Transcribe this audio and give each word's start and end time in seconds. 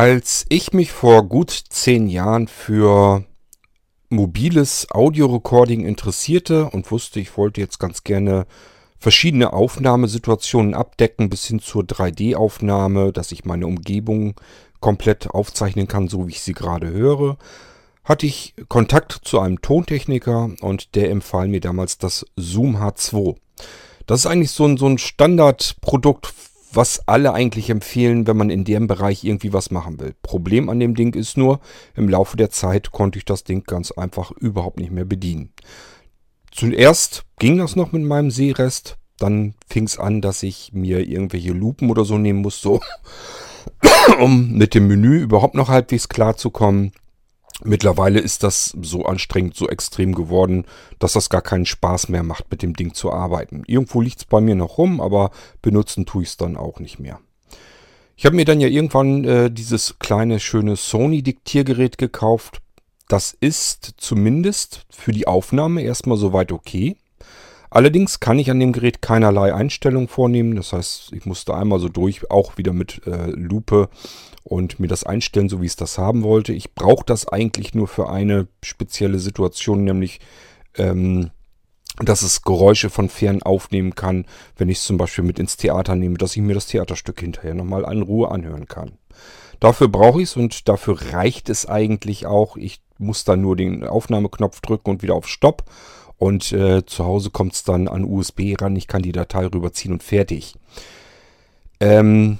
Als 0.00 0.46
ich 0.48 0.72
mich 0.72 0.92
vor 0.92 1.28
gut 1.28 1.50
zehn 1.50 2.08
Jahren 2.08 2.48
für 2.48 3.22
mobiles 4.08 4.86
Audiorecording 4.90 5.84
interessierte 5.84 6.70
und 6.70 6.90
wusste, 6.90 7.20
ich 7.20 7.36
wollte 7.36 7.60
jetzt 7.60 7.78
ganz 7.78 8.02
gerne 8.02 8.46
verschiedene 8.98 9.52
Aufnahmesituationen 9.52 10.72
abdecken, 10.72 11.28
bis 11.28 11.44
hin 11.44 11.60
zur 11.60 11.82
3D-Aufnahme, 11.82 13.12
dass 13.12 13.30
ich 13.30 13.44
meine 13.44 13.66
Umgebung 13.66 14.36
komplett 14.80 15.28
aufzeichnen 15.28 15.86
kann, 15.86 16.08
so 16.08 16.26
wie 16.26 16.32
ich 16.32 16.40
sie 16.40 16.54
gerade 16.54 16.90
höre, 16.90 17.36
hatte 18.02 18.24
ich 18.24 18.54
Kontakt 18.68 19.20
zu 19.24 19.38
einem 19.38 19.60
Tontechniker 19.60 20.48
und 20.62 20.94
der 20.94 21.10
empfahl 21.10 21.46
mir 21.46 21.60
damals 21.60 21.98
das 21.98 22.24
Zoom 22.36 22.78
H2. 22.78 23.36
Das 24.06 24.20
ist 24.20 24.26
eigentlich 24.26 24.52
so 24.52 24.64
ein, 24.64 24.78
so 24.78 24.86
ein 24.86 24.96
Standardprodukt, 24.96 26.32
was 26.72 27.06
alle 27.06 27.32
eigentlich 27.32 27.70
empfehlen, 27.70 28.26
wenn 28.26 28.36
man 28.36 28.50
in 28.50 28.64
dem 28.64 28.86
Bereich 28.86 29.24
irgendwie 29.24 29.52
was 29.52 29.70
machen 29.70 29.98
will. 30.00 30.14
Problem 30.22 30.68
an 30.68 30.80
dem 30.80 30.94
Ding 30.94 31.14
ist 31.14 31.36
nur, 31.36 31.60
im 31.96 32.08
Laufe 32.08 32.36
der 32.36 32.50
Zeit 32.50 32.92
konnte 32.92 33.18
ich 33.18 33.24
das 33.24 33.44
Ding 33.44 33.64
ganz 33.64 33.90
einfach 33.90 34.30
überhaupt 34.30 34.78
nicht 34.78 34.92
mehr 34.92 35.04
bedienen. 35.04 35.52
Zuerst 36.52 37.24
ging 37.38 37.58
das 37.58 37.76
noch 37.76 37.92
mit 37.92 38.02
meinem 38.02 38.30
Sehrest, 38.30 38.98
dann 39.18 39.54
fing 39.68 39.84
es 39.84 39.98
an, 39.98 40.20
dass 40.20 40.42
ich 40.42 40.72
mir 40.72 41.06
irgendwelche 41.06 41.52
Lupen 41.52 41.90
oder 41.90 42.04
so 42.04 42.18
nehmen 42.18 42.40
musste, 42.40 42.80
um 44.20 44.52
mit 44.52 44.74
dem 44.74 44.88
Menü 44.88 45.20
überhaupt 45.20 45.54
noch 45.54 45.68
halbwegs 45.68 46.08
klarzukommen. 46.08 46.92
Mittlerweile 47.64 48.20
ist 48.20 48.42
das 48.42 48.74
so 48.80 49.04
anstrengend, 49.04 49.54
so 49.54 49.68
extrem 49.68 50.14
geworden, 50.14 50.64
dass 50.98 51.12
das 51.12 51.28
gar 51.28 51.42
keinen 51.42 51.66
Spaß 51.66 52.08
mehr 52.08 52.22
macht, 52.22 52.50
mit 52.50 52.62
dem 52.62 52.74
Ding 52.74 52.94
zu 52.94 53.12
arbeiten. 53.12 53.64
Irgendwo 53.66 54.00
liegt 54.00 54.18
es 54.18 54.24
bei 54.24 54.40
mir 54.40 54.54
noch 54.54 54.78
rum, 54.78 55.00
aber 55.00 55.30
benutzen 55.60 56.06
tue 56.06 56.22
ich 56.22 56.30
es 56.30 56.36
dann 56.36 56.56
auch 56.56 56.80
nicht 56.80 56.98
mehr. 56.98 57.20
Ich 58.16 58.26
habe 58.26 58.36
mir 58.36 58.44
dann 58.44 58.60
ja 58.60 58.68
irgendwann 58.68 59.24
äh, 59.24 59.50
dieses 59.50 59.98
kleine, 59.98 60.40
schöne 60.40 60.76
Sony-Diktiergerät 60.76 61.96
gekauft. 61.96 62.60
Das 63.08 63.36
ist 63.40 63.94
zumindest 63.96 64.84
für 64.90 65.12
die 65.12 65.26
Aufnahme 65.26 65.82
erstmal 65.82 66.18
soweit 66.18 66.52
okay. 66.52 66.96
Allerdings 67.70 68.18
kann 68.18 68.38
ich 68.38 68.50
an 68.50 68.58
dem 68.58 68.72
Gerät 68.72 69.00
keinerlei 69.00 69.54
Einstellungen 69.54 70.08
vornehmen. 70.08 70.56
Das 70.56 70.72
heißt, 70.72 71.12
ich 71.12 71.24
musste 71.24 71.54
einmal 71.54 71.78
so 71.78 71.88
durch, 71.88 72.30
auch 72.30 72.58
wieder 72.58 72.72
mit 72.72 73.06
äh, 73.06 73.30
Lupe 73.30 73.88
und 74.42 74.80
mir 74.80 74.88
das 74.88 75.04
einstellen, 75.04 75.48
so 75.48 75.60
wie 75.60 75.66
ich 75.66 75.72
es 75.72 75.76
das 75.76 75.96
haben 75.96 76.22
wollte. 76.24 76.52
Ich 76.52 76.74
brauche 76.74 77.04
das 77.04 77.28
eigentlich 77.28 77.74
nur 77.74 77.86
für 77.86 78.10
eine 78.10 78.48
spezielle 78.62 79.20
Situation, 79.20 79.84
nämlich 79.84 80.18
ähm, 80.76 81.30
dass 81.98 82.22
es 82.22 82.42
Geräusche 82.42 82.90
von 82.90 83.08
fern 83.08 83.42
aufnehmen 83.42 83.94
kann, 83.94 84.26
wenn 84.56 84.68
ich 84.68 84.78
es 84.78 84.84
zum 84.84 84.96
Beispiel 84.96 85.24
mit 85.24 85.38
ins 85.38 85.56
Theater 85.56 85.96
nehme, 85.96 86.16
dass 86.16 86.34
ich 86.36 86.42
mir 86.42 86.54
das 86.54 86.66
Theaterstück 86.66 87.20
hinterher 87.20 87.54
nochmal 87.54 87.84
in 87.92 88.02
Ruhe 88.02 88.30
anhören 88.30 88.66
kann. 88.66 88.92
Dafür 89.58 89.88
brauche 89.88 90.22
ich 90.22 90.30
es 90.30 90.36
und 90.36 90.68
dafür 90.68 91.12
reicht 91.12 91.50
es 91.50 91.66
eigentlich 91.66 92.26
auch. 92.26 92.56
Ich 92.56 92.80
muss 92.98 93.24
da 93.24 93.36
nur 93.36 93.56
den 93.56 93.84
Aufnahmeknopf 93.84 94.60
drücken 94.60 94.90
und 94.90 95.02
wieder 95.02 95.14
auf 95.14 95.28
Stopp. 95.28 95.64
Und 96.20 96.52
äh, 96.52 96.84
zu 96.84 97.06
Hause 97.06 97.30
kommt 97.30 97.54
es 97.54 97.64
dann 97.64 97.88
an 97.88 98.04
USB 98.04 98.54
ran. 98.60 98.76
Ich 98.76 98.86
kann 98.86 99.00
die 99.00 99.10
Datei 99.10 99.46
rüberziehen 99.46 99.94
und 99.94 100.02
fertig. 100.02 100.54
Ähm, 101.80 102.36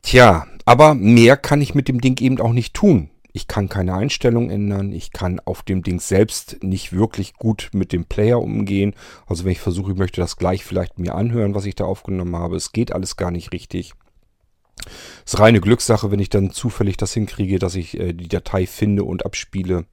tja, 0.00 0.46
aber 0.64 0.94
mehr 0.94 1.36
kann 1.36 1.60
ich 1.60 1.74
mit 1.74 1.88
dem 1.88 2.00
Ding 2.00 2.18
eben 2.22 2.40
auch 2.40 2.54
nicht 2.54 2.72
tun. 2.72 3.10
Ich 3.34 3.46
kann 3.46 3.68
keine 3.68 3.92
Einstellung 3.92 4.48
ändern. 4.48 4.90
Ich 4.90 5.12
kann 5.12 5.38
auf 5.44 5.62
dem 5.62 5.82
Ding 5.82 6.00
selbst 6.00 6.64
nicht 6.64 6.94
wirklich 6.94 7.34
gut 7.34 7.68
mit 7.74 7.92
dem 7.92 8.06
Player 8.06 8.40
umgehen. 8.40 8.94
Also 9.26 9.44
wenn 9.44 9.52
ich 9.52 9.60
versuche, 9.60 9.92
ich 9.92 9.98
möchte 9.98 10.22
das 10.22 10.38
gleich 10.38 10.64
vielleicht 10.64 10.98
mir 10.98 11.14
anhören, 11.14 11.54
was 11.54 11.66
ich 11.66 11.74
da 11.74 11.84
aufgenommen 11.84 12.36
habe. 12.36 12.56
Es 12.56 12.72
geht 12.72 12.90
alles 12.90 13.16
gar 13.16 13.30
nicht 13.30 13.52
richtig. 13.52 13.92
Ist 15.26 15.38
reine 15.38 15.60
Glückssache, 15.60 16.10
wenn 16.10 16.20
ich 16.20 16.30
dann 16.30 16.52
zufällig 16.52 16.96
das 16.96 17.12
hinkriege, 17.12 17.58
dass 17.58 17.74
ich 17.74 18.00
äh, 18.00 18.14
die 18.14 18.28
Datei 18.28 18.66
finde 18.66 19.04
und 19.04 19.26
abspiele. 19.26 19.84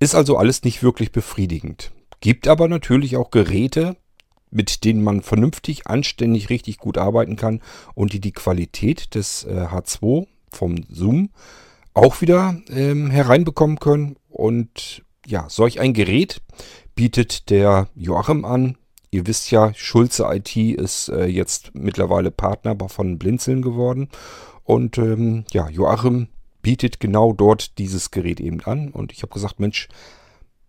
Ist 0.00 0.14
also 0.14 0.36
alles 0.36 0.64
nicht 0.64 0.82
wirklich 0.82 1.12
befriedigend. 1.12 1.92
Gibt 2.20 2.48
aber 2.48 2.68
natürlich 2.68 3.16
auch 3.16 3.30
Geräte, 3.30 3.96
mit 4.50 4.84
denen 4.84 5.02
man 5.02 5.22
vernünftig, 5.22 5.86
anständig, 5.86 6.50
richtig 6.50 6.78
gut 6.78 6.98
arbeiten 6.98 7.36
kann 7.36 7.60
und 7.94 8.12
die 8.12 8.20
die 8.20 8.32
Qualität 8.32 9.14
des 9.14 9.44
äh, 9.44 9.66
H2 9.70 10.26
vom 10.50 10.84
Zoom 10.88 11.30
auch 11.94 12.20
wieder 12.20 12.60
ähm, 12.68 13.10
hereinbekommen 13.10 13.78
können. 13.78 14.16
Und 14.28 15.02
ja, 15.26 15.46
solch 15.48 15.80
ein 15.80 15.94
Gerät 15.94 16.42
bietet 16.94 17.50
der 17.50 17.88
Joachim 17.94 18.44
an. 18.44 18.76
Ihr 19.10 19.26
wisst 19.26 19.50
ja, 19.50 19.72
Schulze 19.74 20.26
IT 20.30 20.56
ist 20.56 21.08
äh, 21.08 21.26
jetzt 21.26 21.74
mittlerweile 21.74 22.30
Partner 22.30 22.76
von 22.88 23.18
Blinzeln 23.18 23.62
geworden. 23.62 24.08
Und 24.64 24.98
ähm, 24.98 25.44
ja, 25.52 25.68
Joachim 25.68 26.28
bietet 26.60 27.00
genau 27.00 27.32
dort 27.32 27.78
dieses 27.78 28.10
Gerät 28.10 28.40
eben 28.40 28.60
an. 28.62 28.90
Und 28.90 29.12
ich 29.12 29.22
habe 29.22 29.32
gesagt, 29.32 29.58
Mensch, 29.58 29.88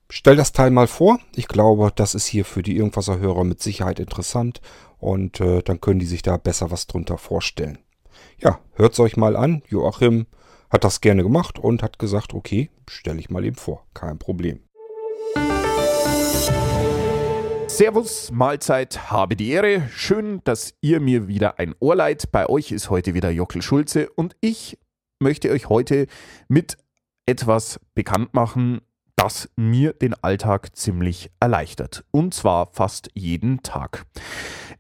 stell 0.10 0.36
das 0.36 0.52
Teil 0.52 0.72
mal 0.72 0.88
vor. 0.88 1.20
Ich 1.36 1.48
glaube, 1.48 1.92
das 1.96 2.16
ist 2.16 2.26
hier 2.26 2.46
für 2.46 2.64
die 2.64 2.78
Irgendwasser-Hörer 2.78 3.44
mit 3.44 3.62
Sicherheit 3.62 4.00
interessant 4.00 4.62
und 5.00 5.40
äh, 5.40 5.62
dann 5.62 5.82
können 5.82 6.00
die 6.00 6.06
sich 6.06 6.22
da 6.22 6.38
besser 6.38 6.72
was 6.72 6.88
drunter 6.88 7.18
vorstellen. 7.18 7.80
Ja, 8.40 8.60
hört 8.74 8.94
es 8.94 9.00
euch 9.00 9.18
mal 9.18 9.36
an. 9.36 9.62
Joachim 9.68 10.28
hat 10.70 10.84
das 10.84 11.02
gerne 11.02 11.24
gemacht 11.24 11.60
und 11.60 11.84
hat 11.84 12.00
gesagt, 12.00 12.34
okay, 12.34 12.70
stelle 12.90 13.20
ich 13.20 13.30
mal 13.30 13.46
eben 13.46 13.56
vor. 13.56 13.86
Kein 13.94 14.18
Problem. 14.18 14.60
Servus, 17.68 18.32
Mahlzeit, 18.32 19.12
habe 19.12 19.36
die 19.36 19.52
Ehre. 19.52 19.88
Schön, 19.92 20.42
dass 20.46 20.74
ihr 20.82 21.00
mir 21.00 21.28
wieder 21.28 21.60
ein 21.60 21.76
Ohr 21.80 21.96
leiht. 21.96 22.32
Bei 22.32 22.48
euch 22.48 22.72
ist 22.72 22.90
heute 22.90 23.14
wieder 23.14 23.30
Jockel 23.30 23.62
Schulze 23.62 24.10
und 24.10 24.36
ich 24.42 24.80
möchte 25.20 25.52
euch 25.52 25.70
heute 25.70 26.08
mit 26.48 26.78
etwas 27.28 27.80
bekannt 27.94 28.34
machen, 28.34 28.82
das 29.18 29.50
mir 29.58 29.94
den 29.94 30.14
Alltag 30.24 30.76
ziemlich 30.76 31.32
erleichtert. 31.40 32.06
Und 32.12 32.34
zwar 32.34 32.68
fast 32.68 33.10
jeden 33.14 33.64
Tag. 33.64 34.06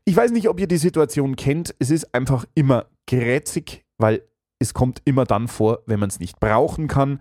Ich 0.06 0.16
weiß 0.16 0.32
nicht, 0.32 0.48
ob 0.48 0.60
ihr 0.60 0.68
die 0.68 0.78
Situation 0.78 1.36
kennt. 1.36 1.76
Es 1.80 1.90
ist 1.90 2.14
einfach 2.14 2.46
immer 2.56 2.86
grätzig, 3.08 3.84
weil 3.98 4.22
es 4.60 4.74
kommt 4.74 5.02
immer 5.06 5.26
dann 5.26 5.48
vor, 5.48 5.80
wenn 5.86 6.00
man 6.00 6.10
es 6.10 6.20
nicht 6.20 6.40
brauchen 6.40 6.88
kann. 6.88 7.20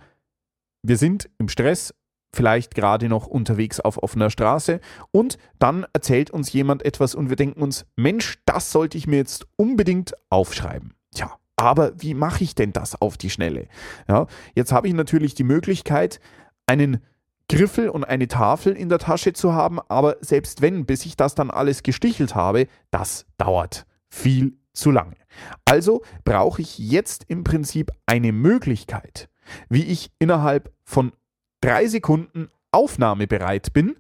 Wir 0.83 0.97
sind 0.97 1.29
im 1.39 1.49
Stress, 1.49 1.95
vielleicht 2.33 2.75
gerade 2.75 3.09
noch 3.09 3.27
unterwegs 3.27 3.81
auf 3.81 4.03
offener 4.03 4.31
Straße 4.31 4.81
und 5.11 5.39
dann 5.59 5.87
erzählt 5.95 6.31
uns 6.31 6.53
jemand 6.53 6.85
etwas 6.85 7.15
und 7.15 7.31
wir 7.31 7.37
denken 7.37 7.63
uns, 7.63 7.87
Mensch, 7.97 8.39
das 8.45 8.71
sollte 8.73 8.99
ich 8.99 9.07
mir 9.07 9.17
jetzt 9.17 9.47
unbedingt 9.57 10.13
aufschreiben. 10.31 10.95
Tja, 11.15 11.35
aber 11.57 12.01
wie 12.01 12.15
mache 12.15 12.45
ich 12.45 12.55
denn 12.55 12.73
das 12.73 13.01
auf 13.01 13.17
die 13.17 13.31
Schnelle? 13.31 13.69
Ja, 14.07 14.27
jetzt 14.55 14.73
habe 14.73 14.87
ich 14.87 14.95
natürlich 14.95 15.35
die 15.35 15.45
Möglichkeit, 15.45 16.21
einen 16.67 17.03
Griffel 17.49 17.89
und 17.89 18.05
eine 18.05 18.29
Tafel 18.29 18.75
in 18.75 18.89
der 18.89 18.99
Tasche 18.99 19.33
zu 19.33 19.53
haben, 19.53 19.81
aber 19.89 20.17
selbst 20.21 20.63
wenn, 20.63 20.85
bis 20.85 21.07
ich 21.07 21.17
das 21.17 21.35
dann 21.35 21.51
alles 21.51 21.83
gestichelt 21.83 22.35
habe, 22.35 22.67
das 22.91 23.27
dauert 23.39 23.87
viel 24.09 24.57
zu 24.73 24.91
lange. 24.91 25.17
Also 25.65 26.03
brauche 26.25 26.63
ich 26.63 26.79
jetzt 26.79 27.25
im 27.29 27.45
Prinzip 27.45 27.93
eine 28.07 28.33
Möglichkeit, 28.33 29.29
wie 29.69 29.85
ich 29.85 30.11
innerhalb 30.19 30.73
von 30.85 31.13
drei 31.61 31.87
Sekunden 31.87 32.51
aufnahmebereit 32.73 33.73
bin 33.73 33.97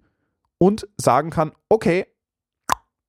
und 0.58 0.88
sagen 0.96 1.30
kann, 1.30 1.52
okay, 1.68 2.06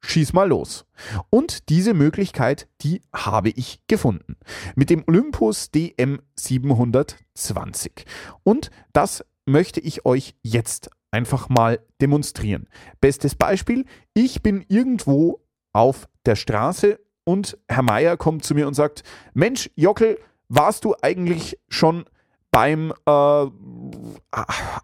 schieß 0.02 0.34
mal 0.34 0.50
los. 0.50 0.86
Und 1.30 1.70
diese 1.70 1.94
Möglichkeit, 1.94 2.68
die 2.82 3.04
habe 3.14 3.50
ich 3.50 3.82
gefunden. 3.88 4.36
Mit 4.76 4.90
dem 4.90 5.06
Olympus 5.08 5.70
DM720. 5.74 8.06
Und 8.44 8.72
das 8.94 9.24
möchte 9.48 9.80
ich 9.80 10.06
euch 10.06 10.36
jetzt 10.44 10.90
einfach 11.12 11.50
mal 11.50 11.80
demonstrieren. 12.02 12.68
Bestes 13.02 13.36
Beispiel, 13.36 13.86
ich 14.14 14.44
bin 14.44 14.66
irgendwo 14.68 15.42
auf 15.74 16.08
der 16.26 16.36
Straße 16.36 17.00
und 17.24 17.58
Herr 17.68 17.84
Meier 17.84 18.18
kommt 18.18 18.44
zu 18.44 18.54
mir 18.56 18.68
und 18.68 18.74
sagt, 18.74 19.04
Mensch, 19.34 19.70
Jockel, 19.76 20.20
warst 20.50 20.86
du 20.86 20.96
eigentlich 21.02 21.60
schon 21.70 22.06
beim 22.52 22.94
äh, 23.06 23.46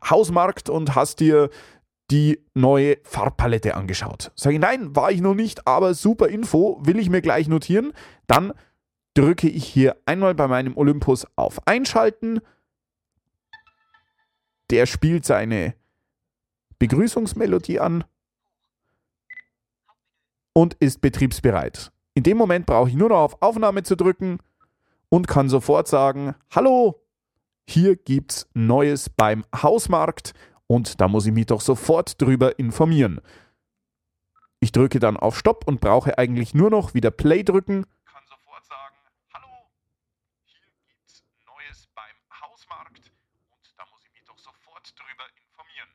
Hausmarkt 0.09 0.69
und 0.69 0.95
hast 0.95 1.19
dir 1.19 1.49
die 2.11 2.39
neue 2.53 2.97
Farbpalette 3.03 3.75
angeschaut? 3.75 4.31
Sage 4.35 4.55
ich, 4.55 4.61
nein, 4.61 4.95
war 4.95 5.11
ich 5.11 5.21
noch 5.21 5.35
nicht, 5.35 5.67
aber 5.67 5.93
super 5.93 6.27
Info, 6.27 6.79
will 6.83 6.99
ich 6.99 7.09
mir 7.09 7.21
gleich 7.21 7.47
notieren. 7.47 7.93
Dann 8.27 8.53
drücke 9.13 9.47
ich 9.47 9.65
hier 9.65 9.95
einmal 10.05 10.35
bei 10.35 10.47
meinem 10.47 10.75
Olympus 10.77 11.25
auf 11.35 11.65
Einschalten 11.67 12.41
der 14.69 14.85
spielt 14.85 15.25
seine 15.25 15.75
Begrüßungsmelodie 16.79 17.79
an 17.79 18.03
und 20.53 20.75
ist 20.75 21.01
betriebsbereit. 21.01 21.91
In 22.13 22.23
dem 22.23 22.37
Moment 22.37 22.65
brauche 22.65 22.89
ich 22.89 22.95
nur 22.95 23.09
noch 23.09 23.19
auf 23.19 23.41
Aufnahme 23.41 23.83
zu 23.83 23.95
drücken 23.95 24.39
und 25.09 25.27
kann 25.27 25.49
sofort 25.49 25.87
sagen, 25.87 26.35
hallo, 26.51 27.01
hier 27.67 27.95
gibt's 27.95 28.47
Neues 28.53 29.09
beim 29.09 29.45
Hausmarkt 29.55 30.33
und 30.67 30.99
da 31.01 31.07
muss 31.07 31.25
ich 31.25 31.33
mich 31.33 31.47
doch 31.47 31.61
sofort 31.61 32.21
drüber 32.21 32.59
informieren. 32.59 33.21
Ich 34.59 34.71
drücke 34.71 34.99
dann 34.99 35.17
auf 35.17 35.37
Stopp 35.37 35.67
und 35.67 35.81
brauche 35.81 36.17
eigentlich 36.17 36.53
nur 36.53 36.69
noch 36.69 36.93
wieder 36.93 37.11
Play 37.11 37.43
drücken. 37.43 37.85
Kann 38.05 38.23
sofort 38.27 38.65
sagen, 38.65 38.95
hallo, 39.33 39.69
hier 40.45 40.61
gibt's 40.87 41.23
Schwarzmarkt 42.63 43.11
und 43.51 43.73
da 43.77 43.83
muss 43.91 44.05
ich 44.05 44.13
mich 44.13 44.23
doch 44.25 44.37
sofort 44.37 44.93
drüber 44.97 45.25
informieren. 45.35 45.89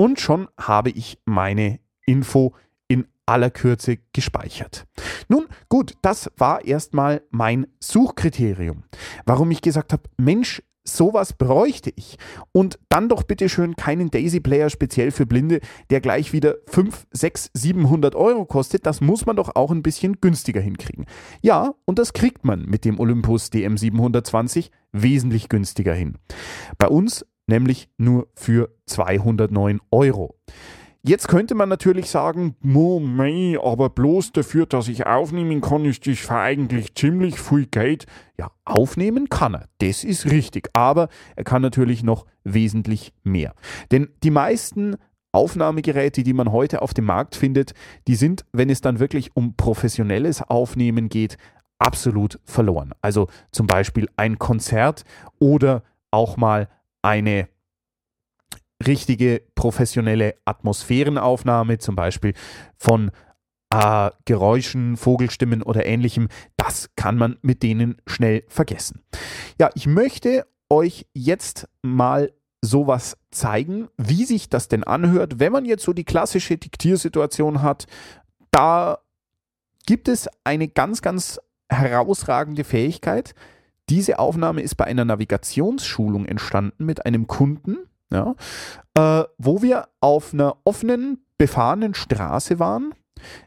Und 0.00 0.20
schon 0.20 0.48
habe 0.56 0.90
ich 0.90 1.18
meine 1.24 1.80
Info 2.06 2.54
in 2.86 3.06
aller 3.26 3.50
Kürze 3.50 3.98
gespeichert. 4.12 4.86
Nun 5.28 5.46
gut, 5.68 5.94
das 6.02 6.30
war 6.36 6.64
erstmal 6.64 7.22
mein 7.30 7.66
Suchkriterium. 7.80 8.84
Warum 9.26 9.50
ich 9.50 9.60
gesagt 9.60 9.92
habe, 9.92 10.04
Mensch, 10.16 10.62
sowas 10.84 11.32
bräuchte 11.32 11.92
ich. 11.96 12.16
Und 12.52 12.78
dann 12.88 13.08
doch 13.08 13.24
bitte 13.24 13.48
schön 13.48 13.74
keinen 13.74 14.10
Daisy 14.10 14.40
Player 14.40 14.70
speziell 14.70 15.10
für 15.10 15.26
Blinde, 15.26 15.60
der 15.90 16.00
gleich 16.00 16.32
wieder 16.32 16.56
5, 16.66 17.06
6, 17.10 17.50
700 17.54 18.14
Euro 18.14 18.44
kostet. 18.44 18.86
Das 18.86 19.00
muss 19.00 19.26
man 19.26 19.36
doch 19.36 19.56
auch 19.56 19.72
ein 19.72 19.82
bisschen 19.82 20.20
günstiger 20.20 20.60
hinkriegen. 20.60 21.06
Ja, 21.42 21.74
und 21.84 21.98
das 21.98 22.12
kriegt 22.12 22.44
man 22.44 22.62
mit 22.66 22.84
dem 22.84 23.00
Olympus 23.00 23.50
DM720 23.52 24.70
wesentlich 24.92 25.48
günstiger 25.48 25.92
hin. 25.92 26.18
Bei 26.78 26.88
uns 26.88 27.26
nämlich 27.48 27.88
nur 27.98 28.28
für 28.34 28.70
209 28.86 29.80
Euro. 29.90 30.36
Jetzt 31.02 31.28
könnte 31.28 31.54
man 31.54 31.68
natürlich 31.68 32.10
sagen, 32.10 32.56
mei, 32.60 33.56
aber 33.62 33.88
bloß 33.88 34.32
dafür, 34.32 34.66
dass 34.66 34.88
ich 34.88 35.06
aufnehmen 35.06 35.60
kann, 35.60 35.84
ist 35.84 36.06
das 36.06 36.28
eigentlich 36.28 36.94
ziemlich 36.94 37.38
viel 37.38 37.66
Geld. 37.66 38.06
Ja, 38.36 38.50
aufnehmen 38.64 39.28
kann 39.28 39.54
er, 39.54 39.68
das 39.78 40.04
ist 40.04 40.26
richtig, 40.26 40.68
aber 40.72 41.08
er 41.36 41.44
kann 41.44 41.62
natürlich 41.62 42.02
noch 42.02 42.26
wesentlich 42.44 43.12
mehr. 43.22 43.54
Denn 43.90 44.08
die 44.22 44.30
meisten 44.30 44.96
Aufnahmegeräte, 45.32 46.24
die 46.24 46.32
man 46.32 46.50
heute 46.50 46.82
auf 46.82 46.94
dem 46.94 47.04
Markt 47.04 47.36
findet, 47.36 47.74
die 48.06 48.16
sind, 48.16 48.44
wenn 48.52 48.68
es 48.68 48.80
dann 48.80 48.98
wirklich 48.98 49.36
um 49.36 49.54
professionelles 49.54 50.42
Aufnehmen 50.42 51.08
geht, 51.08 51.36
absolut 51.78 52.40
verloren. 52.44 52.92
Also 53.02 53.28
zum 53.52 53.66
Beispiel 53.66 54.08
ein 54.16 54.38
Konzert 54.38 55.04
oder 55.38 55.84
auch 56.10 56.36
mal 56.36 56.68
eine 57.02 57.48
richtige 58.86 59.42
professionelle 59.54 60.36
Atmosphärenaufnahme, 60.44 61.78
zum 61.78 61.96
Beispiel 61.96 62.34
von 62.76 63.10
äh, 63.70 64.10
Geräuschen, 64.24 64.96
Vogelstimmen 64.96 65.62
oder 65.62 65.84
ähnlichem, 65.84 66.28
das 66.56 66.90
kann 66.96 67.16
man 67.16 67.38
mit 67.42 67.62
denen 67.62 68.00
schnell 68.06 68.44
vergessen. 68.48 69.02
Ja, 69.58 69.70
ich 69.74 69.86
möchte 69.86 70.46
euch 70.70 71.06
jetzt 71.12 71.68
mal 71.82 72.32
sowas 72.62 73.16
zeigen, 73.30 73.88
wie 73.96 74.24
sich 74.24 74.48
das 74.48 74.68
denn 74.68 74.84
anhört, 74.84 75.38
wenn 75.38 75.52
man 75.52 75.64
jetzt 75.64 75.84
so 75.84 75.92
die 75.92 76.04
klassische 76.04 76.56
Diktiersituation 76.56 77.62
hat. 77.62 77.86
Da 78.50 78.98
gibt 79.86 80.08
es 80.08 80.28
eine 80.44 80.68
ganz, 80.68 81.02
ganz 81.02 81.40
herausragende 81.70 82.64
Fähigkeit. 82.64 83.34
Diese 83.88 84.18
Aufnahme 84.18 84.62
ist 84.62 84.76
bei 84.76 84.84
einer 84.84 85.04
Navigationsschulung 85.04 86.26
entstanden 86.26 86.84
mit 86.84 87.06
einem 87.06 87.26
Kunden, 87.26 87.78
ja, 88.12 88.34
äh, 88.94 89.24
wo 89.38 89.62
wir 89.62 89.88
auf 90.00 90.32
einer 90.32 90.56
offenen, 90.64 91.24
befahrenen 91.38 91.94
Straße 91.94 92.58
waren. 92.58 92.94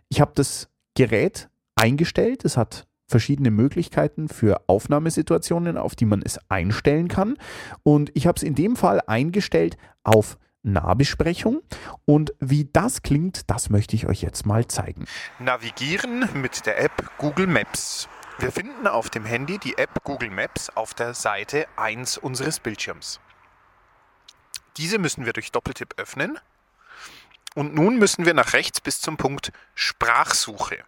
Ich 0.09 0.21
habe 0.21 0.31
das 0.35 0.69
Gerät 0.95 1.49
eingestellt. 1.75 2.45
Es 2.45 2.57
hat 2.57 2.87
verschiedene 3.07 3.51
Möglichkeiten 3.51 4.29
für 4.29 4.61
Aufnahmesituationen, 4.67 5.77
auf 5.77 5.95
die 5.95 6.05
man 6.05 6.21
es 6.23 6.39
einstellen 6.49 7.07
kann. 7.07 7.37
Und 7.83 8.11
ich 8.15 8.25
habe 8.25 8.37
es 8.37 8.43
in 8.43 8.55
dem 8.55 8.75
Fall 8.75 9.01
eingestellt 9.05 9.77
auf 10.03 10.37
Nahbesprechung. 10.63 11.61
Und 12.05 12.33
wie 12.39 12.69
das 12.71 13.01
klingt, 13.01 13.49
das 13.49 13.69
möchte 13.69 13.95
ich 13.95 14.07
euch 14.07 14.21
jetzt 14.21 14.45
mal 14.45 14.67
zeigen. 14.67 15.05
Navigieren 15.39 16.29
mit 16.33 16.65
der 16.65 16.81
App 16.81 17.11
Google 17.17 17.47
Maps. 17.47 18.07
Wir 18.39 18.51
finden 18.51 18.87
auf 18.87 19.09
dem 19.09 19.25
Handy 19.25 19.59
die 19.59 19.77
App 19.77 20.03
Google 20.03 20.31
Maps 20.31 20.69
auf 20.69 20.93
der 20.93 21.13
Seite 21.13 21.67
1 21.75 22.17
unseres 22.17 22.59
Bildschirms. 22.59 23.19
Diese 24.77 24.97
müssen 24.97 25.25
wir 25.25 25.33
durch 25.33 25.51
Doppeltipp 25.51 25.93
öffnen. 25.97 26.39
Und 27.53 27.75
nun 27.75 27.97
müssen 27.97 28.25
wir 28.25 28.33
nach 28.33 28.53
rechts 28.53 28.79
bis 28.79 29.01
zum 29.01 29.17
Punkt 29.17 29.51
Sprachsuche. 29.75 30.83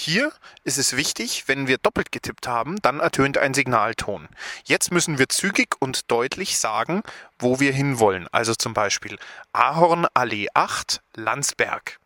Hier 0.00 0.32
ist 0.62 0.78
es 0.78 0.96
wichtig, 0.96 1.48
wenn 1.48 1.66
wir 1.66 1.78
doppelt 1.78 2.12
getippt 2.12 2.46
haben, 2.46 2.76
dann 2.82 3.00
ertönt 3.00 3.36
ein 3.36 3.52
Signalton. 3.52 4.28
Jetzt 4.62 4.92
müssen 4.92 5.18
wir 5.18 5.28
zügig 5.28 5.74
und 5.80 6.08
deutlich 6.10 6.58
sagen, 6.58 7.02
wo 7.40 7.58
wir 7.58 7.72
hinwollen. 7.72 8.28
Also 8.30 8.54
zum 8.54 8.74
Beispiel 8.74 9.18
Ahorn 9.52 10.06
Allee 10.14 10.46
8, 10.54 11.02
Landsberg. 11.14 11.98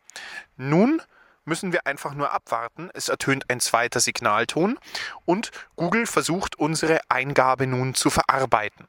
Nun 0.57 1.03
müssen 1.45 1.73
wir 1.73 1.87
einfach 1.87 2.15
nur 2.15 2.33
abwarten. 2.33 2.91
Es 2.95 3.09
ertönt 3.09 3.51
ein 3.51 3.61
zweiter 3.61 4.01
Signalton 4.01 4.79
und 5.25 5.51
Google 5.77 6.07
versucht 6.07 6.59
unsere 6.59 7.01
Eingabe 7.09 7.67
nun 7.67 7.95
zu 7.95 8.11
verarbeiten. 8.11 8.87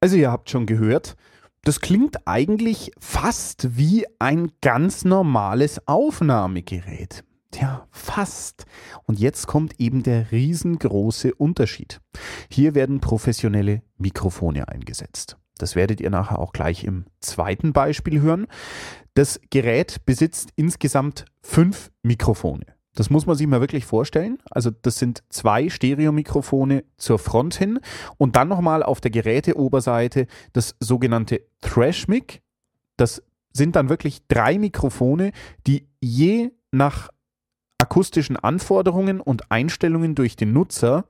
Also 0.00 0.16
ihr 0.16 0.30
habt 0.30 0.50
schon 0.50 0.66
gehört, 0.66 1.16
das 1.62 1.80
klingt 1.80 2.26
eigentlich 2.26 2.92
fast 2.98 3.76
wie 3.78 4.06
ein 4.18 4.52
ganz 4.60 5.04
normales 5.04 5.86
Aufnahmegerät. 5.88 7.24
Tja, 7.50 7.86
fast. 7.90 8.66
Und 9.04 9.18
jetzt 9.18 9.46
kommt 9.46 9.80
eben 9.80 10.02
der 10.02 10.32
riesengroße 10.32 11.34
Unterschied. 11.34 12.00
Hier 12.50 12.74
werden 12.74 13.00
professionelle 13.00 13.82
Mikrofone 13.96 14.68
eingesetzt. 14.68 15.38
Das 15.58 15.76
werdet 15.76 16.00
ihr 16.00 16.10
nachher 16.10 16.38
auch 16.38 16.52
gleich 16.52 16.84
im 16.84 17.06
zweiten 17.20 17.72
Beispiel 17.72 18.20
hören. 18.20 18.46
Das 19.14 19.40
Gerät 19.50 20.04
besitzt 20.04 20.50
insgesamt 20.56 21.24
fünf 21.42 21.90
Mikrofone. 22.02 22.66
Das 22.94 23.10
muss 23.10 23.26
man 23.26 23.36
sich 23.36 23.46
mal 23.46 23.60
wirklich 23.60 23.84
vorstellen. 23.84 24.38
Also 24.50 24.70
das 24.70 24.98
sind 24.98 25.24
zwei 25.28 25.68
Stereomikrofone 25.68 26.84
zur 26.96 27.18
Front 27.18 27.54
hin 27.54 27.80
und 28.18 28.36
dann 28.36 28.48
nochmal 28.48 28.82
auf 28.82 29.00
der 29.00 29.10
Geräteoberseite 29.10 30.26
das 30.52 30.76
sogenannte 30.80 31.42
Thrash-Mic. 31.60 32.40
Das 32.96 33.22
sind 33.52 33.76
dann 33.76 33.88
wirklich 33.88 34.26
drei 34.28 34.58
Mikrofone, 34.58 35.32
die 35.66 35.88
je 36.00 36.50
nach 36.70 37.08
akustischen 37.78 38.36
Anforderungen 38.36 39.20
und 39.20 39.50
Einstellungen 39.50 40.14
durch 40.14 40.36
den 40.36 40.52
Nutzer 40.52 41.04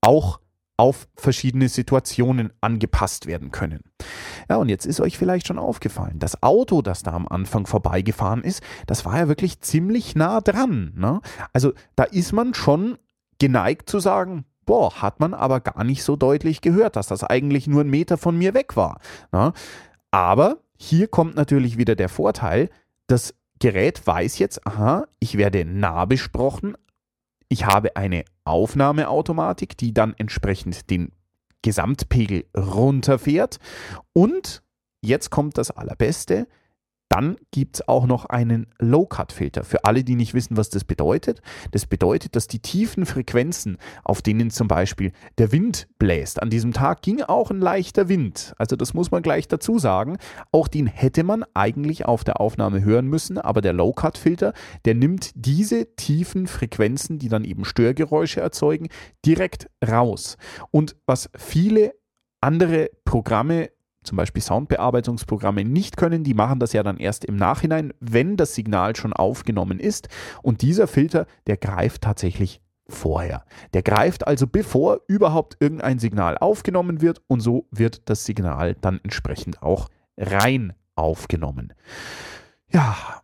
auch 0.00 0.40
auf 0.80 1.08
verschiedene 1.14 1.68
Situationen 1.68 2.54
angepasst 2.62 3.26
werden 3.26 3.50
können. 3.50 3.80
Ja, 4.48 4.56
und 4.56 4.70
jetzt 4.70 4.86
ist 4.86 4.98
euch 5.02 5.18
vielleicht 5.18 5.46
schon 5.46 5.58
aufgefallen, 5.58 6.18
das 6.18 6.42
Auto, 6.42 6.80
das 6.80 7.02
da 7.02 7.12
am 7.12 7.28
Anfang 7.28 7.66
vorbeigefahren 7.66 8.42
ist, 8.42 8.62
das 8.86 9.04
war 9.04 9.18
ja 9.18 9.28
wirklich 9.28 9.60
ziemlich 9.60 10.16
nah 10.16 10.40
dran. 10.40 10.94
Ne? 10.96 11.20
Also 11.52 11.74
da 11.96 12.04
ist 12.04 12.32
man 12.32 12.54
schon 12.54 12.96
geneigt 13.38 13.90
zu 13.90 14.00
sagen, 14.00 14.46
boah, 14.64 15.02
hat 15.02 15.20
man 15.20 15.34
aber 15.34 15.60
gar 15.60 15.84
nicht 15.84 16.02
so 16.02 16.16
deutlich 16.16 16.62
gehört, 16.62 16.96
dass 16.96 17.08
das 17.08 17.24
eigentlich 17.24 17.66
nur 17.66 17.82
ein 17.82 17.90
Meter 17.90 18.16
von 18.16 18.38
mir 18.38 18.54
weg 18.54 18.74
war. 18.74 19.00
Ne? 19.32 19.52
Aber 20.10 20.60
hier 20.78 21.08
kommt 21.08 21.36
natürlich 21.36 21.76
wieder 21.76 21.94
der 21.94 22.08
Vorteil, 22.08 22.70
das 23.06 23.34
Gerät 23.58 24.06
weiß 24.06 24.38
jetzt, 24.38 24.66
aha, 24.66 25.04
ich 25.18 25.36
werde 25.36 25.66
nah 25.66 26.06
besprochen, 26.06 26.74
ich 27.50 27.66
habe 27.66 27.96
eine 27.96 28.24
Aufnahmeautomatik, 28.44 29.76
die 29.76 29.92
dann 29.92 30.14
entsprechend 30.16 30.88
den 30.88 31.12
Gesamtpegel 31.62 32.46
runterfährt. 32.56 33.58
Und 34.12 34.62
jetzt 35.02 35.30
kommt 35.30 35.58
das 35.58 35.70
Allerbeste. 35.70 36.46
Dann 37.10 37.36
gibt 37.50 37.76
es 37.76 37.88
auch 37.88 38.06
noch 38.06 38.26
einen 38.26 38.68
Low-Cut-Filter. 38.78 39.64
Für 39.64 39.84
alle, 39.84 40.04
die 40.04 40.14
nicht 40.14 40.32
wissen, 40.32 40.56
was 40.56 40.70
das 40.70 40.84
bedeutet. 40.84 41.42
Das 41.72 41.84
bedeutet, 41.84 42.36
dass 42.36 42.46
die 42.46 42.60
tiefen 42.60 43.04
Frequenzen, 43.04 43.78
auf 44.04 44.22
denen 44.22 44.50
zum 44.50 44.68
Beispiel 44.68 45.10
der 45.36 45.50
Wind 45.50 45.88
bläst, 45.98 46.40
an 46.40 46.50
diesem 46.50 46.72
Tag 46.72 47.02
ging 47.02 47.20
auch 47.22 47.50
ein 47.50 47.60
leichter 47.60 48.08
Wind. 48.08 48.54
Also 48.58 48.76
das 48.76 48.94
muss 48.94 49.10
man 49.10 49.22
gleich 49.22 49.48
dazu 49.48 49.80
sagen. 49.80 50.18
Auch 50.52 50.68
den 50.68 50.86
hätte 50.86 51.24
man 51.24 51.44
eigentlich 51.52 52.06
auf 52.06 52.22
der 52.22 52.40
Aufnahme 52.40 52.84
hören 52.84 53.08
müssen, 53.08 53.38
aber 53.38 53.60
der 53.60 53.72
Low-Cut-Filter, 53.72 54.52
der 54.84 54.94
nimmt 54.94 55.32
diese 55.34 55.96
tiefen 55.96 56.46
Frequenzen, 56.46 57.18
die 57.18 57.28
dann 57.28 57.44
eben 57.44 57.64
Störgeräusche 57.64 58.40
erzeugen, 58.40 58.88
direkt 59.26 59.68
raus. 59.84 60.36
Und 60.70 60.94
was 61.06 61.28
viele 61.36 61.92
andere 62.40 62.90
Programme 63.04 63.70
zum 64.02 64.16
Beispiel 64.16 64.42
Soundbearbeitungsprogramme 64.42 65.64
nicht 65.64 65.96
können. 65.96 66.24
Die 66.24 66.34
machen 66.34 66.58
das 66.58 66.72
ja 66.72 66.82
dann 66.82 66.96
erst 66.96 67.24
im 67.24 67.36
Nachhinein, 67.36 67.92
wenn 68.00 68.36
das 68.36 68.54
Signal 68.54 68.96
schon 68.96 69.12
aufgenommen 69.12 69.78
ist. 69.78 70.08
Und 70.42 70.62
dieser 70.62 70.86
Filter, 70.86 71.26
der 71.46 71.56
greift 71.56 72.02
tatsächlich 72.02 72.60
vorher. 72.88 73.44
Der 73.72 73.82
greift 73.82 74.26
also 74.26 74.46
bevor 74.46 75.00
überhaupt 75.06 75.56
irgendein 75.60 75.98
Signal 75.98 76.38
aufgenommen 76.38 77.00
wird 77.00 77.22
und 77.28 77.40
so 77.40 77.66
wird 77.70 78.08
das 78.08 78.24
Signal 78.24 78.74
dann 78.74 79.00
entsprechend 79.02 79.62
auch 79.62 79.88
rein 80.16 80.72
aufgenommen. 80.96 81.72
Ja, 82.72 83.22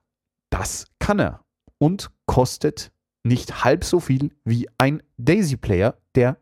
das 0.50 0.87
kann 0.99 1.18
er 1.18 1.40
und 1.78 2.11
kostet 2.26 2.92
nicht 3.25 3.64
halb 3.64 3.85
so 3.85 4.00
viel 4.00 4.30
wie 4.45 4.68
ein 4.78 5.02
Daisy 5.18 5.56
Player, 5.56 5.97
der 6.14 6.38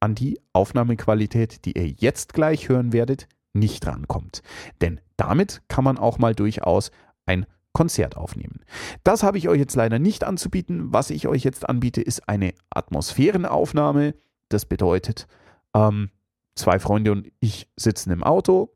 an 0.00 0.14
die 0.14 0.40
Aufnahmequalität, 0.52 1.64
die 1.64 1.72
ihr 1.72 1.88
jetzt 1.88 2.34
gleich 2.34 2.68
hören 2.68 2.92
werdet, 2.92 3.28
nicht 3.52 3.86
rankommt. 3.86 4.42
Denn 4.80 5.00
damit 5.16 5.62
kann 5.68 5.84
man 5.84 5.98
auch 5.98 6.18
mal 6.18 6.34
durchaus 6.34 6.90
ein 7.26 7.46
Konzert 7.72 8.16
aufnehmen. 8.16 8.60
Das 9.02 9.22
habe 9.22 9.38
ich 9.38 9.48
euch 9.48 9.58
jetzt 9.58 9.76
leider 9.76 9.98
nicht 9.98 10.24
anzubieten. 10.24 10.92
Was 10.92 11.10
ich 11.10 11.26
euch 11.26 11.42
jetzt 11.42 11.68
anbiete, 11.68 12.02
ist 12.02 12.28
eine 12.28 12.54
Atmosphärenaufnahme. 12.70 14.14
Das 14.48 14.66
bedeutet, 14.66 15.26
Ähm, 15.74 16.10
zwei 16.54 16.78
Freunde 16.78 17.12
und 17.12 17.32
ich 17.40 17.66
sitzen 17.76 18.10
im 18.10 18.22
Auto. 18.22 18.74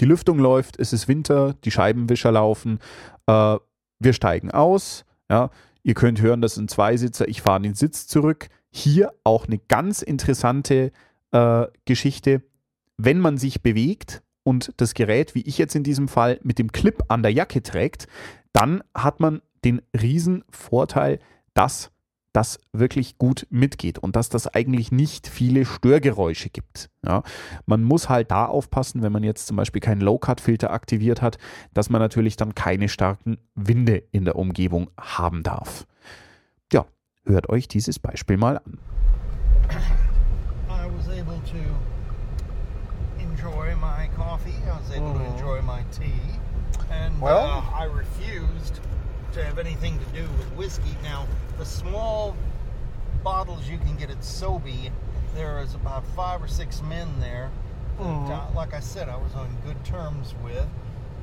Die 0.00 0.04
Lüftung 0.04 0.38
läuft, 0.38 0.78
es 0.78 0.92
ist 0.92 1.08
Winter, 1.08 1.54
die 1.64 1.70
Scheibenwischer 1.70 2.32
laufen. 2.32 2.78
Äh, 3.26 3.56
wir 3.98 4.12
steigen 4.12 4.50
aus. 4.50 5.04
Ja, 5.30 5.50
ihr 5.82 5.94
könnt 5.94 6.20
hören, 6.20 6.42
das 6.42 6.56
sind 6.56 6.70
Zweisitzer. 6.70 7.26
Ich 7.28 7.40
fahre 7.40 7.62
den 7.62 7.74
Sitz 7.74 8.06
zurück. 8.06 8.48
Hier 8.70 9.12
auch 9.24 9.46
eine 9.46 9.58
ganz 9.58 10.02
interessante 10.02 10.92
äh, 11.30 11.66
Geschichte. 11.86 12.42
Wenn 12.96 13.18
man 13.18 13.38
sich 13.38 13.62
bewegt 13.62 14.22
und 14.44 14.72
das 14.76 14.94
Gerät, 14.94 15.34
wie 15.34 15.42
ich 15.42 15.58
jetzt 15.58 15.74
in 15.74 15.84
diesem 15.84 16.08
Fall, 16.08 16.38
mit 16.42 16.58
dem 16.58 16.72
Clip 16.72 17.02
an 17.08 17.22
der 17.22 17.32
Jacke 17.32 17.62
trägt, 17.62 18.06
dann 18.52 18.82
hat 18.94 19.20
man 19.20 19.40
den 19.64 19.82
riesen 19.94 20.44
Vorteil, 20.50 21.18
dass 21.54 21.90
das 22.32 22.58
wirklich 22.72 23.18
gut 23.18 23.46
mitgeht 23.50 23.98
und 23.98 24.16
dass 24.16 24.30
das 24.30 24.46
eigentlich 24.46 24.90
nicht 24.90 25.28
viele 25.28 25.64
Störgeräusche 25.66 26.48
gibt. 26.48 26.88
Ja, 27.04 27.22
man 27.66 27.84
muss 27.84 28.08
halt 28.08 28.30
da 28.30 28.46
aufpassen, 28.46 29.02
wenn 29.02 29.12
man 29.12 29.22
jetzt 29.22 29.46
zum 29.46 29.56
Beispiel 29.56 29.80
keinen 29.80 30.00
Low-Cut-Filter 30.00 30.70
aktiviert 30.70 31.20
hat, 31.20 31.36
dass 31.74 31.90
man 31.90 32.00
natürlich 32.00 32.36
dann 32.36 32.54
keine 32.54 32.88
starken 32.88 33.36
Winde 33.54 34.02
in 34.12 34.24
der 34.24 34.36
Umgebung 34.36 34.90
haben 34.98 35.42
darf. 35.42 35.86
Ja, 36.72 36.86
hört 37.24 37.50
euch 37.50 37.68
dieses 37.68 37.98
Beispiel 37.98 38.38
mal 38.38 38.58
an. 38.58 38.78
I 40.68 40.88
was 40.96 41.08
able 41.08 41.40
to 41.44 41.81
enjoy 43.42 43.74
my 43.76 44.08
coffee. 44.16 44.54
I 44.70 44.78
was 44.78 44.90
able 44.92 45.14
to 45.14 45.24
enjoy 45.24 45.62
my 45.62 45.82
tea, 45.90 46.38
and 46.90 47.20
Well- 47.20 47.44
uh, 47.44 47.76
I 47.76 47.84
refused 47.84 48.80
to 49.32 49.44
have 49.44 49.58
anything 49.58 49.98
to 49.98 50.04
do 50.06 50.22
with 50.22 50.52
whiskey. 50.52 50.96
Now, 51.02 51.26
the 51.58 51.64
small 51.64 52.36
bottles 53.24 53.68
you 53.68 53.78
can 53.78 53.96
get 53.96 54.10
at 54.10 54.20
Sobe, 54.20 54.90
there 55.34 55.58
is 55.60 55.74
about 55.74 56.04
five 56.08 56.42
or 56.42 56.48
six 56.48 56.82
men 56.82 57.08
there. 57.18 57.50
That, 57.98 58.04
uh, 58.04 58.46
like 58.54 58.74
I 58.74 58.80
said, 58.80 59.08
I 59.08 59.16
was 59.16 59.34
on 59.34 59.56
good 59.64 59.82
terms 59.84 60.34
with, 60.42 60.66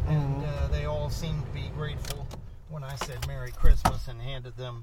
and 0.08 0.44
uh, 0.46 0.68
they 0.68 0.86
all 0.86 1.10
seemed 1.10 1.46
to 1.46 1.52
be 1.52 1.70
grateful 1.76 2.26
when 2.70 2.84
I 2.84 2.96
said 2.96 3.26
Merry 3.28 3.52
Christmas 3.52 4.08
and 4.08 4.22
handed 4.22 4.56
them 4.56 4.82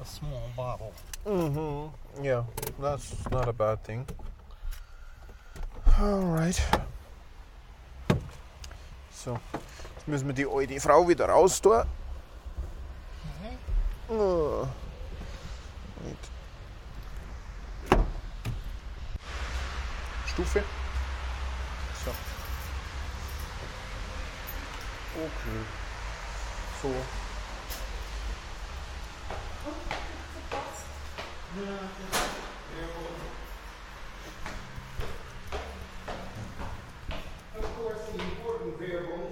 a 0.00 0.04
small 0.04 0.50
bottle. 0.56 0.92
Mm-hmm. 1.24 2.24
Yeah, 2.24 2.44
that's 2.80 3.28
not 3.30 3.48
a 3.48 3.52
bad 3.52 3.84
thing. 3.84 4.06
Alright. 5.98 6.62
So, 9.10 9.38
jetzt 9.96 10.06
müssen 10.06 10.26
wir 10.26 10.34
die 10.34 10.46
alte 10.46 10.78
Frau 10.78 11.08
wieder 11.08 11.26
raus 11.26 11.60
tun. 11.60 11.84
Oh. 14.08 14.68
Right. 16.04 16.16
Stufe. 20.26 20.62
So. 22.04 22.10
Okay. 25.16 25.64
So. 26.82 26.90
Of 31.58 32.15
vehicle 38.86 39.25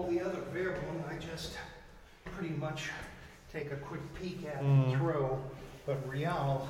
All 0.00 0.06
the 0.06 0.22
other 0.22 0.40
variable, 0.50 1.04
I 1.10 1.18
just 1.18 1.58
pretty 2.24 2.54
much 2.54 2.88
take 3.52 3.70
a 3.70 3.76
quick 3.76 4.00
peek 4.14 4.46
at 4.46 4.62
and 4.62 4.96
throw. 4.96 5.38
But 5.84 5.98
Real, 6.08 6.66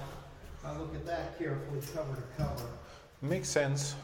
I 0.64 0.76
look 0.76 0.92
at 0.96 1.06
that 1.06 1.38
carefully, 1.38 1.80
cover 1.94 2.16
to 2.16 2.22
cover. 2.36 2.66
Makes 3.22 3.48
sense. 3.48 3.94